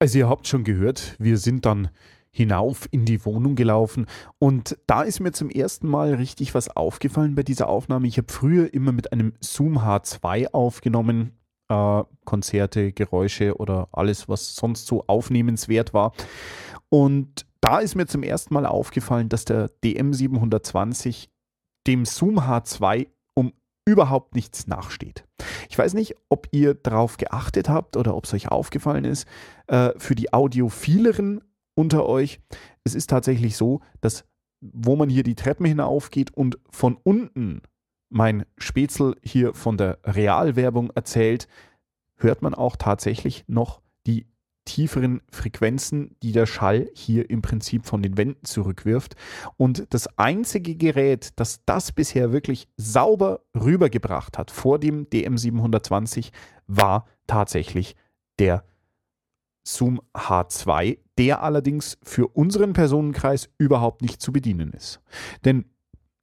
Also 0.00 0.18
ihr 0.18 0.28
habt 0.30 0.48
schon 0.48 0.64
gehört, 0.64 1.16
wir 1.18 1.36
sind 1.36 1.66
dann 1.66 1.90
hinauf 2.34 2.88
in 2.90 3.04
die 3.04 3.24
Wohnung 3.24 3.54
gelaufen 3.54 4.06
und 4.40 4.76
da 4.88 5.02
ist 5.02 5.20
mir 5.20 5.30
zum 5.30 5.50
ersten 5.50 5.88
Mal 5.88 6.14
richtig 6.14 6.52
was 6.54 6.68
aufgefallen 6.68 7.36
bei 7.36 7.44
dieser 7.44 7.68
Aufnahme. 7.68 8.08
Ich 8.08 8.18
habe 8.18 8.30
früher 8.30 8.74
immer 8.74 8.90
mit 8.90 9.12
einem 9.12 9.34
Zoom 9.40 9.78
H2 9.78 10.48
aufgenommen, 10.52 11.38
äh, 11.68 12.02
Konzerte, 12.24 12.92
Geräusche 12.92 13.56
oder 13.56 13.88
alles, 13.92 14.28
was 14.28 14.56
sonst 14.56 14.86
so 14.86 15.04
aufnehmenswert 15.06 15.94
war. 15.94 16.12
Und 16.88 17.46
da 17.60 17.78
ist 17.78 17.94
mir 17.94 18.06
zum 18.06 18.24
ersten 18.24 18.52
Mal 18.52 18.66
aufgefallen, 18.66 19.28
dass 19.28 19.44
der 19.44 19.70
DM720 19.84 21.28
dem 21.86 22.04
Zoom 22.04 22.40
H2 22.40 23.06
um 23.34 23.52
überhaupt 23.86 24.34
nichts 24.34 24.66
nachsteht. 24.66 25.24
Ich 25.70 25.78
weiß 25.78 25.94
nicht, 25.94 26.16
ob 26.28 26.48
ihr 26.50 26.74
darauf 26.74 27.16
geachtet 27.16 27.68
habt 27.68 27.96
oder 27.96 28.16
ob 28.16 28.24
es 28.24 28.34
euch 28.34 28.48
aufgefallen 28.48 29.04
ist. 29.04 29.28
Äh, 29.68 29.92
für 29.98 30.14
die 30.16 30.32
Audiophileren 30.32 31.42
unter 31.74 32.06
euch, 32.06 32.40
es 32.84 32.94
ist 32.94 33.10
tatsächlich 33.10 33.56
so, 33.56 33.80
dass 34.00 34.24
wo 34.72 34.96
man 34.96 35.10
hier 35.10 35.24
die 35.24 35.34
Treppen 35.34 35.66
hinaufgeht 35.66 36.32
und 36.32 36.58
von 36.70 36.96
unten 37.02 37.60
mein 38.08 38.46
Spätzl 38.56 39.16
hier 39.22 39.52
von 39.54 39.76
der 39.76 39.98
Realwerbung 40.04 40.90
erzählt, 40.94 41.48
hört 42.16 42.42
man 42.42 42.54
auch 42.54 42.76
tatsächlich 42.76 43.44
noch 43.46 43.82
die 44.06 44.26
tieferen 44.64 45.20
Frequenzen, 45.30 46.16
die 46.22 46.32
der 46.32 46.46
Schall 46.46 46.88
hier 46.94 47.28
im 47.28 47.42
Prinzip 47.42 47.84
von 47.84 48.02
den 48.02 48.16
Wänden 48.16 48.44
zurückwirft. 48.44 49.16
Und 49.56 49.92
das 49.92 50.06
einzige 50.18 50.76
Gerät, 50.76 51.32
das 51.36 51.64
das 51.66 51.92
bisher 51.92 52.32
wirklich 52.32 52.68
sauber 52.76 53.42
rübergebracht 53.54 54.38
hat 54.38 54.50
vor 54.50 54.78
dem 54.78 55.06
DM720, 55.06 56.30
war 56.66 57.06
tatsächlich 57.26 57.96
der 58.38 58.64
Zoom 59.66 60.00
H2, 60.14 60.98
der 61.18 61.42
allerdings 61.42 61.98
für 62.02 62.28
unseren 62.28 62.72
Personenkreis 62.72 63.48
überhaupt 63.58 64.02
nicht 64.02 64.20
zu 64.20 64.32
bedienen 64.32 64.72
ist. 64.72 65.00
Denn 65.44 65.64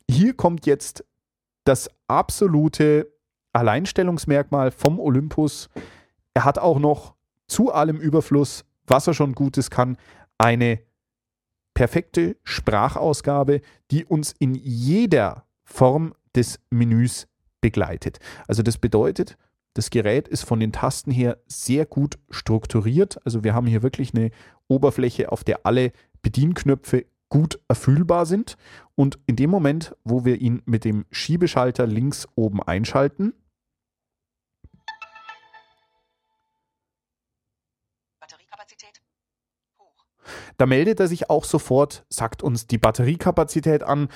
hier 0.09 0.33
kommt 0.33 0.65
jetzt 0.65 1.05
das 1.63 1.89
absolute 2.07 3.11
Alleinstellungsmerkmal 3.53 4.71
vom 4.71 4.99
Olympus. 4.99 5.69
Er 6.33 6.45
hat 6.45 6.57
auch 6.57 6.79
noch 6.79 7.15
zu 7.47 7.71
allem 7.71 7.97
Überfluss, 7.97 8.65
was 8.87 9.07
er 9.07 9.13
schon 9.13 9.33
Gutes 9.33 9.69
kann, 9.69 9.97
eine 10.37 10.81
perfekte 11.73 12.37
Sprachausgabe, 12.43 13.61
die 13.91 14.05
uns 14.05 14.33
in 14.39 14.55
jeder 14.55 15.45
Form 15.63 16.13
des 16.35 16.59
Menüs 16.69 17.27
begleitet. 17.61 18.19
Also 18.47 18.63
das 18.63 18.77
bedeutet, 18.77 19.37
das 19.73 19.89
Gerät 19.89 20.27
ist 20.27 20.43
von 20.43 20.59
den 20.59 20.71
Tasten 20.73 21.11
her 21.11 21.37
sehr 21.47 21.85
gut 21.85 22.19
strukturiert. 22.29 23.25
Also 23.25 23.43
wir 23.43 23.53
haben 23.53 23.67
hier 23.67 23.83
wirklich 23.83 24.13
eine 24.13 24.31
Oberfläche, 24.67 25.31
auf 25.31 25.43
der 25.43 25.65
alle 25.65 25.91
Bedienknöpfe 26.21 27.05
gut 27.29 27.59
erfüllbar 27.67 28.25
sind. 28.25 28.57
Und 28.95 29.19
in 29.25 29.37
dem 29.37 29.49
Moment, 29.49 29.95
wo 30.03 30.25
wir 30.25 30.41
ihn 30.41 30.61
mit 30.65 30.83
dem 30.83 31.05
Schiebeschalter 31.11 31.87
links 31.87 32.27
oben 32.35 32.61
einschalten. 32.61 33.33
Da 40.57 40.65
meldet 40.67 40.99
er 40.99 41.07
sich 41.07 41.29
auch 41.29 41.45
sofort, 41.45 42.05
sagt 42.09 42.43
uns 42.43 42.67
die 42.67 42.77
Batteriekapazität 42.77 43.81
an. 43.83 44.09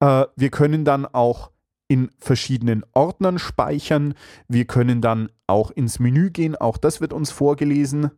Äh, 0.00 0.26
wir 0.36 0.50
können 0.50 0.84
dann 0.84 1.06
auch 1.06 1.50
in 1.88 2.10
verschiedenen 2.18 2.84
Ordnern 2.92 3.38
speichern. 3.38 4.14
Wir 4.46 4.66
können 4.66 5.00
dann 5.00 5.30
auch 5.46 5.70
ins 5.70 5.98
Menü 5.98 6.30
gehen. 6.30 6.54
Auch 6.54 6.76
das 6.76 7.00
wird 7.00 7.12
uns 7.12 7.30
vorgelesen. 7.30 8.10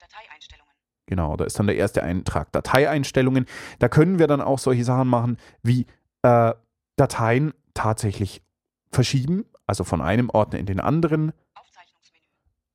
Dateieinstellungen. 0.00 0.74
Genau, 1.06 1.36
da 1.36 1.44
ist 1.44 1.58
dann 1.58 1.68
der 1.68 1.76
erste 1.76 2.02
Eintrag 2.02 2.52
Dateieinstellungen. 2.52 3.46
Da 3.78 3.88
können 3.88 4.18
wir 4.18 4.26
dann 4.26 4.40
auch 4.40 4.58
solche 4.58 4.84
Sachen 4.84 5.08
machen 5.08 5.38
wie 5.62 5.86
äh, 6.22 6.52
Dateien 6.96 7.54
tatsächlich 7.74 8.42
verschieben, 8.90 9.44
also 9.66 9.84
von 9.84 10.00
einem 10.00 10.28
Ordner 10.30 10.58
in 10.58 10.66
den 10.66 10.80
anderen. 10.80 11.32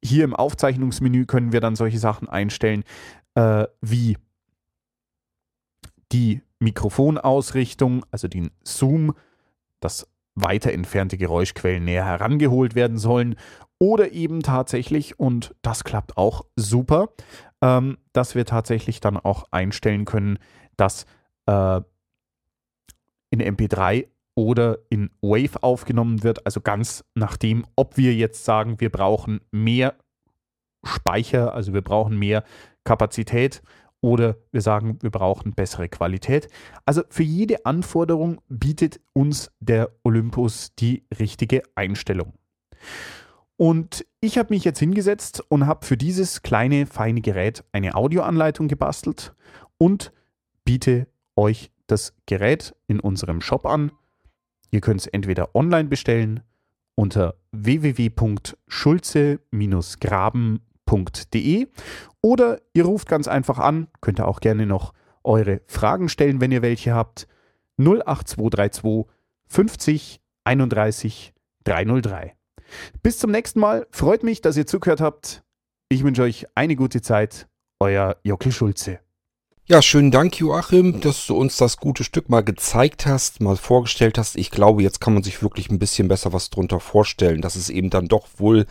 Hier 0.02 0.24
im 0.24 0.36
Aufzeichnungsmenü 0.36 1.26
können 1.26 1.52
wir 1.52 1.62
dann 1.62 1.76
solche 1.76 2.00
Sachen 2.00 2.28
einstellen 2.28 2.84
äh, 3.36 3.66
wie 3.82 4.18
die 6.12 6.42
Mikrofonausrichtung, 6.60 8.06
also 8.12 8.28
den 8.28 8.52
Zoom, 8.64 9.16
dass 9.84 10.08
weiter 10.36 10.72
entfernte 10.72 11.18
Geräuschquellen 11.18 11.84
näher 11.84 12.06
herangeholt 12.06 12.76
werden 12.76 12.98
sollen 12.98 13.36
oder 13.80 14.12
eben 14.12 14.42
tatsächlich, 14.42 15.20
und 15.20 15.56
das 15.62 15.84
klappt 15.84 16.18
auch 16.18 16.46
super, 16.56 17.10
ähm, 17.62 17.98
dass 18.14 18.36
wir 18.36 18.46
tatsächlich 18.46 19.00
dann 19.00 19.18
auch 19.18 19.46
einstellen 19.52 20.06
können, 20.06 20.40
dass 20.78 21.06
äh, 21.46 21.82
in 23.30 23.42
MP3 23.42 24.08
oder 24.36 24.80
in 24.90 25.12
Wave 25.22 25.62
aufgenommen 25.62 26.24
wird, 26.24 26.46
also 26.46 26.62
ganz 26.62 27.04
nachdem, 27.14 27.66
ob 27.76 27.98
wir 27.98 28.14
jetzt 28.14 28.46
sagen, 28.46 28.80
wir 28.80 28.90
brauchen 28.90 29.42
mehr 29.52 29.96
Speicher, 30.84 31.54
also 31.54 31.74
wir 31.74 31.82
brauchen 31.82 32.18
mehr 32.18 32.44
Kapazität 32.84 33.62
oder 34.04 34.36
wir 34.52 34.62
sagen, 34.62 35.00
wir 35.02 35.12
brauchen 35.12 35.54
bessere 35.54 35.88
Qualität. 35.88 36.50
Also 36.86 37.04
für 37.10 37.24
jede 37.24 37.66
Anforderung 37.66 38.42
bietet 38.50 39.00
uns 39.14 39.50
der 39.62 39.92
Olympus 40.04 40.76
die 40.76 41.06
richtige 41.18 41.64
Einstellung. 41.74 42.34
Und 43.56 44.06
ich 44.20 44.38
habe 44.38 44.54
mich 44.54 44.66
jetzt 44.66 44.80
hingesetzt 44.80 45.42
und 45.48 45.68
habe 45.68 45.86
für 45.86 45.96
dieses 45.96 46.42
kleine, 46.42 46.86
feine 46.86 47.22
Gerät 47.22 47.64
eine 47.72 47.96
Audioanleitung 47.96 48.68
gebastelt 48.68 49.34
und 49.78 50.12
biete 50.66 51.08
euch 51.38 51.72
das 51.88 52.14
Gerät 52.26 52.76
in 52.88 53.00
unserem 53.00 53.40
Shop 53.40 53.66
an. 53.66 53.94
Ihr 54.70 54.82
könnt 54.82 55.00
es 55.00 55.08
entweder 55.08 55.56
online 55.56 55.88
bestellen 55.88 56.42
unter 56.96 57.36
www.schulze-graben.de 60.86 61.68
oder 62.22 62.62
ihr 62.74 62.86
ruft 62.86 63.08
ganz 63.08 63.28
einfach 63.28 63.60
an, 63.60 63.88
könnt 64.02 64.20
ihr 64.20 64.28
auch 64.28 64.40
gerne 64.40 64.66
noch 64.66 64.94
eure 65.24 65.62
Fragen 65.68 66.10
stellen, 66.10 66.42
wenn 66.42 66.52
ihr 66.52 66.62
welche 66.62 66.94
habt. 66.94 67.28
08232 67.78 69.06
50 69.48 70.22
31 70.44 71.34
303. 71.64 72.36
Bis 73.02 73.20
zum 73.20 73.32
nächsten 73.32 73.60
Mal. 73.60 73.88
Freut 73.92 74.24
mich, 74.24 74.42
dass 74.42 74.58
ihr 74.58 74.66
zugehört 74.66 75.02
habt. 75.02 75.44
Ich 75.90 76.04
wünsche 76.04 76.24
euch 76.24 76.48
eine 76.56 76.76
gute 76.76 77.02
Zeit. 77.02 77.48
Euer 77.80 78.18
Jockel 78.24 78.52
Schulze. 78.52 79.00
Ja, 79.66 79.82
schönen 79.82 80.12
Dank, 80.12 80.38
Joachim, 80.40 81.00
dass 81.00 81.26
du 81.26 81.38
uns 81.38 81.56
das 81.56 81.78
gute 81.78 82.04
Stück 82.04 82.30
mal 82.30 82.44
gezeigt 82.44 83.06
hast, 83.06 83.40
mal 83.40 83.56
vorgestellt 83.56 84.18
hast. 84.18 84.36
Ich 84.36 84.52
glaube, 84.52 84.84
jetzt 84.84 85.00
kann 85.00 85.14
man 85.14 85.24
sich 85.24 85.42
wirklich 85.42 85.70
ein 85.70 85.80
bisschen 85.80 86.10
besser 86.10 86.34
was 86.34 86.50
drunter 86.50 86.82
vorstellen, 86.82 87.42
dass 87.42 87.56
es 87.56 87.70
eben 87.70 87.90
dann 87.90 88.08
doch 88.08 88.28
wohl 88.38 88.66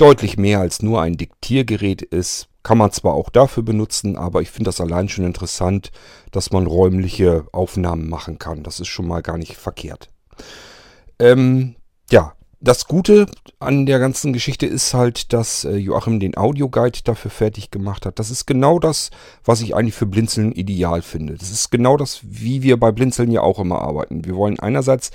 deutlich 0.00 0.38
mehr 0.38 0.60
als 0.60 0.82
nur 0.82 1.02
ein 1.02 1.16
Diktiergerät 1.16 2.02
ist. 2.02 2.48
Kann 2.62 2.78
man 2.78 2.90
zwar 2.90 3.14
auch 3.14 3.30
dafür 3.30 3.62
benutzen, 3.62 4.16
aber 4.16 4.42
ich 4.42 4.50
finde 4.50 4.68
das 4.68 4.80
allein 4.80 5.08
schon 5.08 5.24
interessant, 5.24 5.90
dass 6.30 6.50
man 6.50 6.66
räumliche 6.66 7.46
Aufnahmen 7.52 8.08
machen 8.08 8.38
kann. 8.38 8.62
Das 8.62 8.80
ist 8.80 8.88
schon 8.88 9.06
mal 9.06 9.22
gar 9.22 9.38
nicht 9.38 9.56
verkehrt. 9.56 10.08
Ähm, 11.18 11.76
ja, 12.10 12.34
das 12.60 12.86
Gute 12.86 13.26
an 13.58 13.86
der 13.86 13.98
ganzen 13.98 14.34
Geschichte 14.34 14.66
ist 14.66 14.92
halt, 14.92 15.32
dass 15.32 15.64
äh, 15.64 15.76
Joachim 15.76 16.20
den 16.20 16.36
Audioguide 16.36 17.00
dafür 17.04 17.30
fertig 17.30 17.70
gemacht 17.70 18.04
hat. 18.04 18.18
Das 18.18 18.30
ist 18.30 18.46
genau 18.46 18.78
das, 18.78 19.10
was 19.44 19.62
ich 19.62 19.74
eigentlich 19.74 19.94
für 19.94 20.06
Blinzeln 20.06 20.52
ideal 20.52 21.00
finde. 21.00 21.34
Das 21.34 21.50
ist 21.50 21.70
genau 21.70 21.96
das, 21.96 22.20
wie 22.22 22.62
wir 22.62 22.78
bei 22.78 22.92
Blinzeln 22.92 23.30
ja 23.30 23.40
auch 23.40 23.58
immer 23.58 23.80
arbeiten. 23.80 24.24
Wir 24.26 24.36
wollen 24.36 24.60
einerseits 24.60 25.10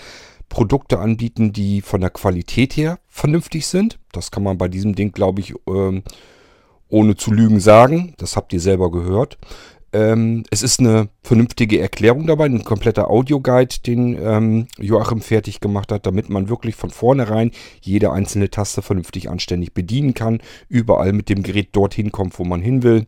Produkte 0.49 0.99
anbieten, 0.99 1.53
die 1.53 1.81
von 1.81 2.01
der 2.01 2.09
Qualität 2.09 2.77
her 2.77 2.99
vernünftig 3.07 3.67
sind. 3.67 3.99
Das 4.11 4.31
kann 4.31 4.43
man 4.43 4.57
bei 4.57 4.67
diesem 4.67 4.95
Ding, 4.95 5.11
glaube 5.11 5.41
ich, 5.41 5.53
ähm, 5.67 6.03
ohne 6.87 7.15
zu 7.15 7.31
lügen 7.31 7.59
sagen. 7.59 8.13
Das 8.17 8.35
habt 8.35 8.53
ihr 8.53 8.59
selber 8.59 8.91
gehört. 8.91 9.37
Ähm, 9.95 10.43
es 10.49 10.61
ist 10.61 10.81
eine 10.81 11.07
vernünftige 11.23 11.79
Erklärung 11.79 12.27
dabei, 12.27 12.45
ein 12.45 12.65
kompletter 12.65 13.09
Audioguide, 13.09 13.75
den 13.85 14.17
ähm, 14.21 14.67
Joachim 14.77 15.21
fertig 15.21 15.61
gemacht 15.61 15.89
hat, 15.91 16.05
damit 16.05 16.29
man 16.29 16.49
wirklich 16.49 16.75
von 16.75 16.89
vornherein 16.89 17.51
jede 17.81 18.11
einzelne 18.11 18.49
Taste 18.49 18.81
vernünftig 18.81 19.29
anständig 19.29 19.73
bedienen 19.73 20.13
kann, 20.13 20.41
überall 20.67 21.13
mit 21.13 21.29
dem 21.29 21.43
Gerät 21.43 21.69
dorthin 21.71 22.11
kommt, 22.11 22.37
wo 22.39 22.43
man 22.43 22.61
hin 22.61 22.83
will 22.83 23.05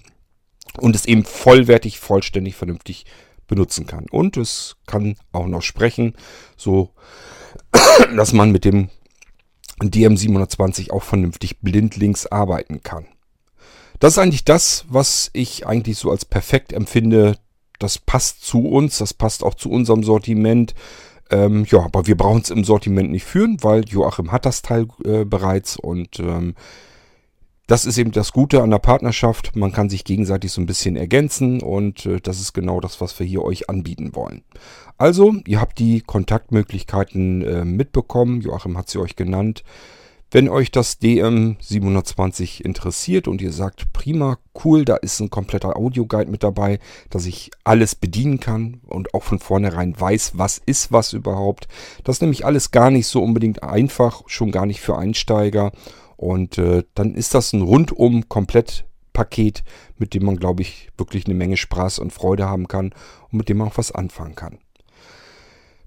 und 0.79 0.95
es 0.95 1.05
eben 1.05 1.25
vollwertig, 1.25 1.99
vollständig, 1.99 2.55
vernünftig 2.55 3.05
benutzen 3.47 3.87
kann. 3.87 4.05
Und 4.11 4.37
es 4.37 4.75
kann 4.85 5.15
auch 5.31 5.47
noch 5.47 5.61
sprechen, 5.61 6.13
so 6.55 6.91
dass 8.15 8.33
man 8.33 8.51
mit 8.51 8.65
dem 8.65 8.89
DM720 9.81 10.91
auch 10.91 11.03
vernünftig 11.03 11.59
blindlings 11.61 12.25
arbeiten 12.27 12.81
kann. 12.81 13.05
Das 13.99 14.13
ist 14.13 14.19
eigentlich 14.19 14.45
das, 14.45 14.85
was 14.89 15.29
ich 15.33 15.65
eigentlich 15.65 15.97
so 15.97 16.11
als 16.11 16.25
perfekt 16.25 16.73
empfinde. 16.73 17.37
Das 17.79 17.97
passt 17.97 18.43
zu 18.43 18.67
uns, 18.67 18.97
das 18.97 19.13
passt 19.13 19.43
auch 19.43 19.55
zu 19.55 19.69
unserem 19.69 20.03
Sortiment. 20.03 20.73
Ähm, 21.29 21.65
ja, 21.69 21.83
aber 21.83 22.07
wir 22.07 22.15
brauchen 22.15 22.41
es 22.41 22.49
im 22.49 22.63
Sortiment 22.63 23.11
nicht 23.11 23.25
führen, 23.25 23.57
weil 23.61 23.85
Joachim 23.85 24.31
hat 24.31 24.45
das 24.45 24.61
Teil 24.61 24.87
äh, 25.03 25.25
bereits 25.25 25.77
und 25.77 26.19
ähm, 26.19 26.55
das 27.67 27.85
ist 27.85 27.97
eben 27.97 28.13
das 28.13 28.31
Gute 28.31 28.63
an 28.63 28.71
der 28.71 28.79
Partnerschaft. 28.79 29.55
Man 29.55 29.73
kann 29.73 29.89
sich 29.89 30.05
gegenseitig 30.05 30.53
so 30.53 30.61
ein 30.61 30.65
bisschen 30.65 30.95
ergänzen 30.95 31.61
und 31.61 32.05
äh, 32.05 32.21
das 32.21 32.39
ist 32.39 32.53
genau 32.53 32.79
das, 32.79 33.01
was 33.01 33.19
wir 33.19 33.25
hier 33.25 33.43
euch 33.43 33.69
anbieten 33.69 34.15
wollen. 34.15 34.43
Also, 34.97 35.35
ihr 35.45 35.61
habt 35.61 35.77
die 35.77 36.01
Kontaktmöglichkeiten 36.01 37.41
äh, 37.43 37.65
mitbekommen. 37.65 38.41
Joachim 38.41 38.77
hat 38.77 38.89
sie 38.89 38.99
euch 38.99 39.15
genannt. 39.15 39.63
Wenn 40.31 40.49
euch 40.49 40.71
das 40.71 40.99
DM720 41.01 42.61
interessiert 42.61 43.29
und 43.29 43.41
ihr 43.41 43.53
sagt, 43.53 43.93
prima, 43.93 44.37
cool, 44.65 44.83
da 44.83 44.97
ist 44.97 45.21
ein 45.21 45.29
kompletter 45.29 45.77
Audioguide 45.77 46.29
mit 46.29 46.43
dabei, 46.43 46.79
dass 47.09 47.25
ich 47.25 47.51
alles 47.63 47.95
bedienen 47.95 48.41
kann 48.41 48.81
und 48.87 49.13
auch 49.13 49.23
von 49.23 49.39
vornherein 49.39 49.97
weiß, 49.97 50.33
was 50.35 50.61
ist 50.65 50.91
was 50.91 51.13
überhaupt. 51.13 51.69
Das 52.03 52.17
ist 52.17 52.21
nämlich 52.21 52.45
alles 52.45 52.71
gar 52.71 52.91
nicht 52.91 53.07
so 53.07 53.23
unbedingt 53.23 53.63
einfach, 53.63 54.23
schon 54.27 54.51
gar 54.51 54.65
nicht 54.65 54.81
für 54.81 54.97
Einsteiger. 54.97 55.71
Und 56.17 56.57
äh, 56.57 56.83
dann 56.95 57.15
ist 57.15 57.33
das 57.33 57.53
ein 57.53 57.61
rundum 57.61 58.27
komplett 58.27 58.85
Paket, 59.13 59.63
mit 59.97 60.13
dem 60.13 60.25
man, 60.25 60.37
glaube 60.37 60.61
ich, 60.61 60.89
wirklich 60.97 61.25
eine 61.25 61.35
Menge 61.35 61.57
Spaß 61.57 61.99
und 61.99 62.13
Freude 62.13 62.47
haben 62.47 62.67
kann 62.67 62.93
und 63.31 63.37
mit 63.37 63.49
dem 63.49 63.57
man 63.57 63.69
auch 63.69 63.77
was 63.77 63.91
anfangen 63.91 64.35
kann. 64.35 64.59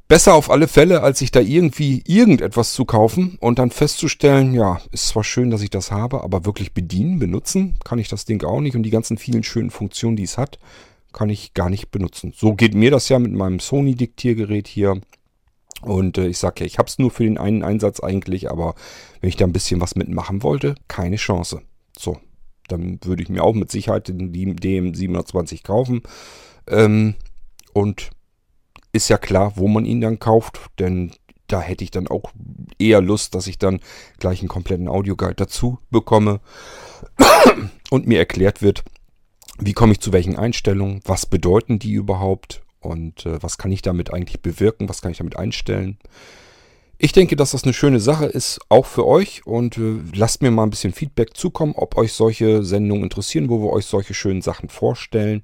Besser 0.09 0.35
auf 0.35 0.51
alle 0.51 0.66
Fälle, 0.66 1.03
als 1.03 1.21
sich 1.21 1.31
da 1.31 1.38
irgendwie 1.38 2.03
irgendetwas 2.05 2.73
zu 2.73 2.85
kaufen 2.85 3.38
und 3.40 3.61
dann 3.61 3.71
festzustellen, 3.71 4.53
ja, 4.53 4.81
ist 4.90 5.07
zwar 5.07 5.23
schön, 5.23 5.51
dass 5.51 5.62
ich 5.62 5.71
das 5.71 5.93
habe, 5.93 6.25
aber 6.25 6.45
wirklich 6.45 6.75
bedienen, 6.75 7.21
benutzen 7.21 7.77
kann 7.85 8.01
ich 8.01 8.09
das 8.09 8.25
Ding 8.25 8.43
auch 8.43 8.61
nicht 8.61 8.75
und 8.75 8.83
die 8.83 8.90
ganzen 8.90 9.19
vielen 9.19 9.45
schönen 9.45 9.71
Funktionen, 9.71 10.16
die 10.16 10.25
es 10.25 10.37
hat, 10.37 10.59
kann 11.12 11.31
ich 11.31 11.55
gar 11.55 11.71
nicht 11.71 11.93
benutzen. 11.93 12.33
So 12.37 12.55
geht 12.55 12.75
mir 12.75 12.90
das 12.90 13.09
ja 13.09 13.21
mit 13.21 13.31
meinem 13.31 13.61
Sony-Diktiergerät 13.61 14.66
hier. 14.66 15.01
Und 15.83 16.19
äh, 16.19 16.27
ich 16.27 16.38
sage 16.38 16.61
ja, 16.61 16.66
ich 16.66 16.79
habe 16.79 16.88
es 16.88 16.99
nur 16.99 17.11
für 17.11 17.25
den 17.25 17.38
einen 17.38 17.62
Einsatz 17.62 18.01
eigentlich, 18.01 18.51
aber 18.51 18.75
wenn 19.21 19.29
ich 19.29 19.37
da 19.37 19.47
ein 19.47 19.53
bisschen 19.53 19.81
was 19.81 19.97
mitmachen 19.97 20.43
wollte, 20.43 20.75
keine 20.88 21.16
Chance. 21.16 21.62
So, 21.99 22.19
dann 22.69 22.99
würde 23.05 23.23
ich 23.23 23.29
mir 23.29 23.43
auch 23.43 23.55
mit 23.55 23.71
Sicherheit 23.71 24.09
den 24.09 24.33
DM720 24.33 25.64
kaufen. 25.64 26.03
Ähm, 26.69 27.14
und 27.73 28.11
ist 28.93 29.09
ja 29.09 29.19
klar, 29.19 29.53
wo 29.57 29.69
man 29.69 29.85
ihn 29.85 30.01
dann 30.01 30.19
kauft, 30.19 30.61
denn 30.79 31.12
da 31.47 31.61
hätte 31.61 31.85
ich 31.85 31.90
dann 31.90 32.09
auch 32.09 32.33
eher 32.79 33.01
Lust, 33.01 33.35
dass 33.35 33.47
ich 33.47 33.59
dann 33.59 33.81
gleich 34.19 34.40
einen 34.40 34.49
kompletten 34.49 34.88
Audioguide 34.88 35.35
dazu 35.35 35.79
bekomme 35.90 36.40
und 37.90 38.07
mir 38.07 38.19
erklärt 38.19 38.62
wird, 38.62 38.85
wie 39.59 39.73
komme 39.73 39.93
ich 39.93 40.01
zu 40.01 40.12
welchen 40.12 40.37
Einstellungen, 40.37 41.01
was 41.05 41.27
bedeuten 41.27 41.79
die 41.79 41.93
überhaupt 41.93 42.62
und 42.81 43.27
äh, 43.27 43.43
was 43.43 43.59
kann 43.59 43.73
ich 43.73 43.83
damit 43.83 44.12
eigentlich 44.12 44.40
bewirken, 44.40 44.88
was 44.88 45.03
kann 45.03 45.12
ich 45.12 45.19
damit 45.19 45.37
einstellen. 45.37 45.99
Ich 47.03 47.12
denke, 47.12 47.35
dass 47.35 47.53
das 47.53 47.64
eine 47.64 47.73
schöne 47.73 47.99
Sache 47.99 48.27
ist, 48.27 48.61
auch 48.69 48.85
für 48.85 49.07
euch 49.07 49.47
und 49.47 49.79
äh, 49.79 49.97
lasst 50.14 50.43
mir 50.43 50.51
mal 50.51 50.64
ein 50.64 50.71
bisschen 50.71 50.93
Feedback 50.93 51.35
zukommen, 51.35 51.73
ob 51.75 51.97
euch 51.97 52.12
solche 52.12 52.62
Sendungen 52.62 53.05
interessieren, 53.05 53.49
wo 53.49 53.61
wir 53.62 53.71
euch 53.71 53.87
solche 53.87 54.12
schönen 54.12 54.43
Sachen 54.43 54.69
vorstellen. 54.69 55.43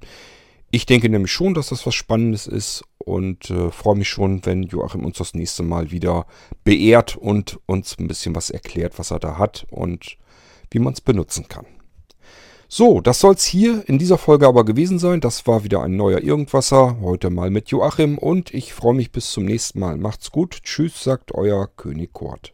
Ich 0.69 0.85
denke 0.85 1.09
nämlich 1.09 1.31
schon, 1.31 1.53
dass 1.53 1.69
das 1.69 1.85
was 1.85 1.95
Spannendes 1.95 2.45
ist 2.45 2.83
und 2.99 3.49
äh, 3.49 3.71
freue 3.71 3.95
mich 3.95 4.09
schon, 4.09 4.45
wenn 4.45 4.63
Joachim 4.63 5.05
uns 5.05 5.17
das 5.17 5.33
nächste 5.33 5.63
Mal 5.63 5.91
wieder 5.91 6.27
beehrt 6.63 7.15
und 7.15 7.59
uns 7.65 7.97
ein 7.97 8.07
bisschen 8.07 8.35
was 8.35 8.49
erklärt, 8.49 8.99
was 8.99 9.11
er 9.11 9.19
da 9.19 9.37
hat 9.37 9.65
und 9.71 10.17
wie 10.69 10.79
man 10.79 10.93
es 10.93 11.01
benutzen 11.01 11.47
kann. 11.47 11.65
So, 12.69 12.99
das 12.99 13.21
soll 13.21 13.35
es 13.35 13.45
hier 13.45 13.87
in 13.87 13.97
dieser 13.97 14.17
Folge 14.17 14.45
aber 14.45 14.65
gewesen 14.65 14.99
sein. 14.99 15.21
Das 15.21 15.47
war 15.47 15.63
wieder 15.63 15.83
ein 15.83 15.95
neuer 15.95 16.19
Irgendwasser, 16.19 16.97
heute 17.01 17.29
mal 17.29 17.49
mit 17.49 17.69
Joachim 17.69 18.17
und 18.17 18.53
ich 18.53 18.73
freue 18.73 18.93
mich 18.93 19.13
bis 19.13 19.31
zum 19.31 19.45
nächsten 19.45 19.79
Mal. 19.79 19.95
Macht's 19.95 20.31
gut, 20.31 20.63
tschüss, 20.63 21.01
sagt 21.01 21.33
euer 21.33 21.69
König 21.77 22.11
Kurt. 22.11 22.53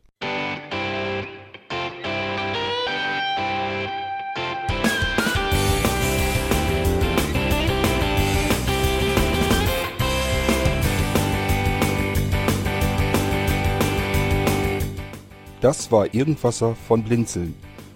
Das 15.60 15.91
war 15.91 16.13
Irgendwasser 16.13 16.76
von 16.88 17.04
Blinzeln. 17.04 17.56